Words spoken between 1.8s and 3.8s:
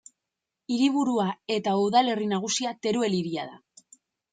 udalerri nagusia Teruel hiria da.